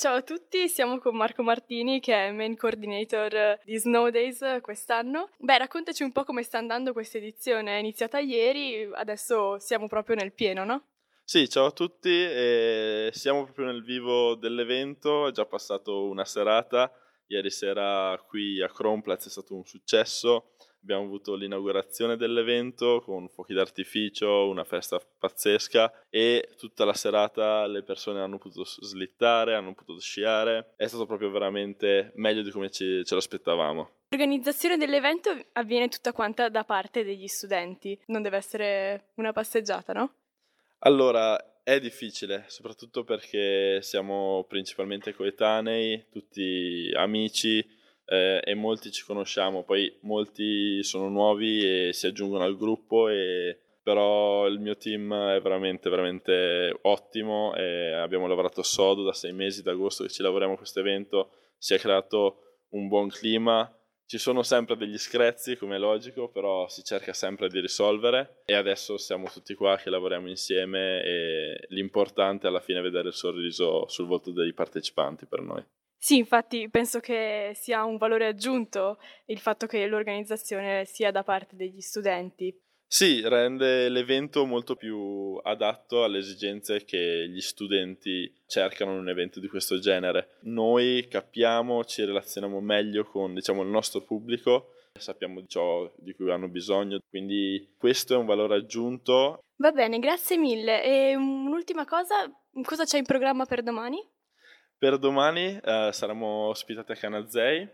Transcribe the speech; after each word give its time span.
Ciao 0.00 0.14
a 0.14 0.22
tutti, 0.22 0.66
siamo 0.66 0.98
con 0.98 1.14
Marco 1.14 1.42
Martini 1.42 2.00
che 2.00 2.14
è 2.14 2.32
main 2.32 2.56
coordinator 2.56 3.60
di 3.62 3.76
Snow 3.76 4.08
Days 4.08 4.42
quest'anno. 4.62 5.28
Beh, 5.36 5.58
raccontaci 5.58 6.02
un 6.02 6.10
po' 6.10 6.24
come 6.24 6.42
sta 6.42 6.56
andando 6.56 6.94
questa 6.94 7.18
edizione, 7.18 7.76
è 7.76 7.80
iniziata 7.80 8.18
ieri, 8.18 8.88
adesso 8.94 9.58
siamo 9.58 9.88
proprio 9.88 10.16
nel 10.16 10.32
pieno, 10.32 10.64
no? 10.64 10.86
Sì, 11.22 11.46
ciao 11.50 11.66
a 11.66 11.72
tutti, 11.72 12.08
eh, 12.08 13.10
siamo 13.12 13.44
proprio 13.44 13.66
nel 13.66 13.84
vivo 13.84 14.36
dell'evento, 14.36 15.28
è 15.28 15.32
già 15.32 15.44
passato 15.44 16.08
una 16.08 16.24
serata, 16.24 16.90
ieri 17.26 17.50
sera 17.50 18.18
qui 18.26 18.62
a 18.62 18.68
Kronplatz 18.68 19.26
è 19.26 19.30
stato 19.30 19.54
un 19.54 19.66
successo, 19.66 20.52
abbiamo 20.82 21.04
avuto 21.04 21.34
l'inaugurazione 21.34 22.16
dell'evento 22.16 23.02
con 23.04 23.28
fuochi 23.28 23.54
d'artificio, 23.54 24.48
una 24.48 24.64
festa 24.64 25.00
pazzesca 25.18 26.06
e 26.08 26.48
tutta 26.56 26.84
la 26.84 26.94
serata 26.94 27.66
le 27.66 27.82
persone 27.82 28.20
hanno 28.20 28.38
potuto 28.38 28.64
slittare, 28.64 29.54
hanno 29.54 29.74
potuto 29.74 30.00
sciare, 30.00 30.72
è 30.76 30.86
stato 30.86 31.06
proprio 31.06 31.30
veramente 31.30 32.12
meglio 32.16 32.42
di 32.42 32.50
come 32.50 32.70
ci, 32.70 33.04
ce 33.04 33.14
l'aspettavamo. 33.14 33.90
L'organizzazione 34.08 34.76
dell'evento 34.76 35.30
avviene 35.52 35.88
tutta 35.88 36.12
quanta 36.12 36.48
da 36.48 36.64
parte 36.64 37.04
degli 37.04 37.28
studenti, 37.28 37.98
non 38.06 38.22
deve 38.22 38.38
essere 38.38 39.10
una 39.14 39.32
passeggiata, 39.32 39.92
no? 39.92 40.14
Allora, 40.80 41.62
è 41.62 41.78
difficile, 41.78 42.44
soprattutto 42.48 43.04
perché 43.04 43.80
siamo 43.82 44.44
principalmente 44.48 45.14
coetanei, 45.14 46.06
tutti 46.10 46.90
amici 46.94 47.78
eh, 48.10 48.40
e 48.44 48.54
molti 48.54 48.90
ci 48.90 49.04
conosciamo, 49.04 49.62
poi 49.62 49.94
molti 50.00 50.82
sono 50.82 51.08
nuovi 51.08 51.88
e 51.88 51.92
si 51.92 52.06
aggiungono 52.06 52.44
al 52.44 52.56
gruppo 52.56 53.08
e 53.08 53.58
però 53.82 54.46
il 54.46 54.58
mio 54.58 54.76
team 54.76 55.12
è 55.12 55.40
veramente 55.40 55.88
veramente 55.88 56.78
ottimo 56.82 57.52
abbiamo 57.52 58.26
lavorato 58.26 58.62
sodo 58.62 59.02
da 59.02 59.14
sei 59.14 59.32
mesi 59.32 59.62
da 59.62 59.70
agosto 59.70 60.04
che 60.04 60.10
ci 60.10 60.22
lavoriamo 60.22 60.52
a 60.52 60.56
questo 60.58 60.80
evento 60.80 61.30
si 61.60 61.74
è 61.74 61.78
creato 61.78 62.56
un 62.70 62.88
buon 62.88 63.08
clima. 63.08 63.72
Ci 64.06 64.18
sono 64.18 64.42
sempre 64.42 64.76
degli 64.76 64.98
screzi 64.98 65.56
come 65.56 65.76
è 65.76 65.78
logico 65.78 66.28
però 66.30 66.66
si 66.68 66.82
cerca 66.82 67.12
sempre 67.12 67.48
di 67.48 67.60
risolvere. 67.60 68.42
E 68.46 68.54
adesso 68.54 68.96
siamo 68.96 69.28
tutti 69.28 69.54
qua 69.54 69.76
che 69.76 69.90
lavoriamo 69.90 70.28
insieme 70.28 71.02
e 71.04 71.66
l'importante 71.68 72.48
alla 72.48 72.60
fine 72.60 72.80
è 72.80 72.82
vedere 72.82 73.08
il 73.08 73.14
sorriso 73.14 73.86
sul 73.88 74.06
volto 74.06 74.32
dei 74.32 74.52
partecipanti 74.52 75.26
per 75.26 75.42
noi 75.42 75.64
sì, 76.02 76.16
infatti 76.16 76.70
penso 76.70 76.98
che 76.98 77.52
sia 77.54 77.84
un 77.84 77.98
valore 77.98 78.26
aggiunto 78.26 78.98
il 79.26 79.38
fatto 79.38 79.66
che 79.66 79.86
l'organizzazione 79.86 80.86
sia 80.86 81.10
da 81.10 81.22
parte 81.22 81.56
degli 81.56 81.82
studenti. 81.82 82.58
Sì, 82.86 83.20
rende 83.22 83.90
l'evento 83.90 84.46
molto 84.46 84.76
più 84.76 85.38
adatto 85.42 86.02
alle 86.02 86.18
esigenze 86.18 86.86
che 86.86 87.28
gli 87.28 87.42
studenti 87.42 88.34
cercano 88.46 88.92
in 88.92 88.98
un 89.00 89.10
evento 89.10 89.40
di 89.40 89.46
questo 89.46 89.78
genere. 89.78 90.38
Noi 90.44 91.06
capiamo, 91.06 91.84
ci 91.84 92.02
relazioniamo 92.02 92.60
meglio 92.60 93.04
con 93.04 93.34
diciamo, 93.34 93.60
il 93.60 93.68
nostro 93.68 94.00
pubblico, 94.00 94.72
sappiamo 94.98 95.44
ciò 95.46 95.92
di 95.98 96.14
cui 96.14 96.30
hanno 96.30 96.48
bisogno, 96.48 96.98
quindi 97.10 97.74
questo 97.76 98.14
è 98.14 98.16
un 98.16 98.24
valore 98.24 98.56
aggiunto. 98.56 99.40
Va 99.56 99.70
bene, 99.70 99.98
grazie 99.98 100.38
mille. 100.38 100.82
E 100.82 101.14
un'ultima 101.14 101.84
cosa, 101.84 102.26
cosa 102.64 102.84
c'è 102.84 102.96
in 102.96 103.04
programma 103.04 103.44
per 103.44 103.62
domani? 103.62 104.02
Per 104.80 104.96
domani 104.96 105.60
eh, 105.62 105.90
saremo 105.92 106.48
ospitati 106.48 106.92
a 106.92 106.94
Canazei 106.94 107.68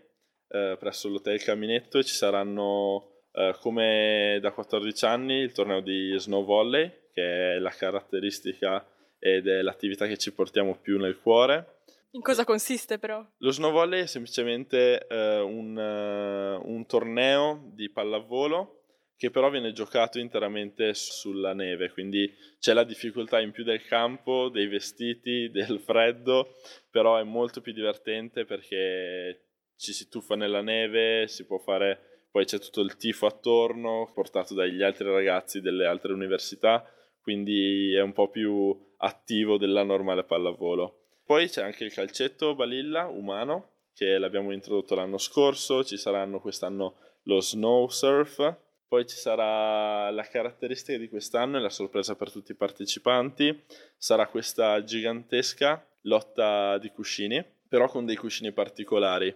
eh, 0.49 0.75
presso 0.77 1.07
l'hotel 1.07 1.41
Caminetto 1.41 1.99
e 1.99 2.03
ci 2.03 2.13
saranno 2.13 3.21
eh, 3.31 3.55
come 3.61 4.39
da 4.41 4.51
14 4.51 5.05
anni 5.05 5.35
il 5.35 5.53
torneo 5.53 5.79
di 5.79 6.13
snow 6.17 6.43
volley 6.43 6.91
che 7.13 7.53
è 7.53 7.59
la 7.59 7.69
caratteristica 7.69 8.85
ed 9.19 9.47
è 9.47 9.61
l'attività 9.61 10.05
che 10.05 10.17
ci 10.17 10.33
portiamo 10.33 10.79
più 10.81 10.99
nel 10.99 11.21
cuore. 11.21 11.83
In 12.11 12.21
cosa 12.21 12.43
consiste 12.43 12.99
però? 12.99 13.25
Lo 13.37 13.51
snow 13.51 13.71
volley 13.71 14.01
è 14.01 14.05
semplicemente 14.05 15.07
eh, 15.07 15.39
un, 15.39 15.77
uh, 15.77 16.69
un 16.69 16.85
torneo 16.87 17.71
di 17.73 17.89
pallavolo 17.89 18.76
che 19.17 19.31
però 19.31 19.49
viene 19.49 19.71
giocato 19.71 20.19
interamente 20.19 20.93
sulla 20.93 21.53
neve, 21.53 21.89
quindi 21.89 22.31
c'è 22.59 22.73
la 22.73 22.83
difficoltà 22.83 23.39
in 23.39 23.51
più 23.51 23.63
del 23.63 23.83
campo, 23.83 24.49
dei 24.49 24.67
vestiti, 24.67 25.49
del 25.51 25.79
freddo, 25.79 26.55
però 26.91 27.17
è 27.17 27.23
molto 27.23 27.59
più 27.59 27.73
divertente 27.73 28.45
perché 28.45 29.45
ci 29.75 29.91
si 29.91 30.07
tuffa 30.07 30.35
nella 30.35 30.61
neve, 30.61 31.27
si 31.27 31.45
può 31.45 31.57
fare, 31.57 32.27
poi 32.31 32.45
c'è 32.45 32.59
tutto 32.59 32.81
il 32.81 32.95
tifo 32.95 33.25
attorno 33.25 34.11
portato 34.13 34.53
dagli 34.53 34.83
altri 34.83 35.09
ragazzi 35.09 35.61
delle 35.61 35.87
altre 35.87 36.13
università, 36.13 36.87
quindi 37.19 37.93
è 37.93 38.01
un 38.01 38.13
po' 38.13 38.29
più 38.29 38.75
attivo 38.97 39.57
della 39.57 39.83
normale 39.83 40.23
pallavolo. 40.25 41.05
Poi 41.25 41.49
c'è 41.49 41.63
anche 41.63 41.83
il 41.83 41.91
calcetto 41.91 42.55
balilla 42.55 43.07
umano 43.07 43.71
che 43.93 44.19
l'abbiamo 44.19 44.51
introdotto 44.51 44.93
l'anno 44.93 45.17
scorso, 45.17 45.83
ci 45.83 45.97
saranno 45.97 46.39
quest'anno 46.39 46.97
lo 47.23 47.41
snow 47.41 47.87
surf 47.89 48.65
poi 48.87 49.05
ci 49.05 49.17
sarà 49.17 50.09
la 50.11 50.23
caratteristica 50.23 50.97
di 50.97 51.09
quest'anno 51.09 51.57
e 51.57 51.61
la 51.61 51.69
sorpresa 51.69 52.15
per 52.15 52.31
tutti 52.31 52.53
i 52.53 52.55
partecipanti. 52.55 53.63
Sarà 53.97 54.27
questa 54.27 54.83
gigantesca 54.83 55.85
lotta 56.01 56.77
di 56.77 56.89
cuscini, 56.89 57.43
però 57.67 57.87
con 57.87 58.05
dei 58.05 58.15
cuscini 58.15 58.53
particolari. 58.53 59.35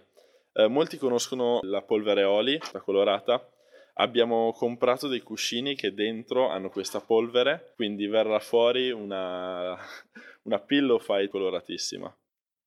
Eh, 0.54 0.68
molti 0.68 0.96
conoscono 0.96 1.60
la 1.62 1.82
polvere 1.82 2.24
oli, 2.24 2.58
la 2.72 2.80
colorata. 2.80 3.46
Abbiamo 3.94 4.52
comprato 4.52 5.06
dei 5.06 5.20
cuscini 5.20 5.74
che 5.74 5.92
dentro 5.92 6.48
hanno 6.48 6.70
questa 6.70 7.00
polvere, 7.00 7.72
quindi 7.76 8.06
verrà 8.06 8.38
fuori 8.38 8.90
una, 8.90 9.76
una 10.44 10.58
pillow 10.60 10.98
fight 10.98 11.30
coloratissima. 11.30 12.14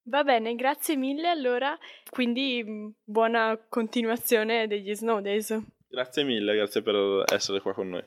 Va 0.08 0.24
bene, 0.24 0.54
grazie 0.54 0.96
mille 0.96 1.30
allora, 1.30 1.76
quindi 2.12 2.64
mm, 2.64 2.90
buona 3.04 3.60
continuazione 3.68 4.68
degli 4.68 4.94
Snow 4.94 5.20
Days. 5.20 5.60
Grazie 5.96 6.26
mille, 6.26 6.54
grazie 6.56 6.82
per 6.82 7.24
essere 7.34 7.62
qua 7.62 7.74
con 7.74 7.88
noi. 7.88 8.06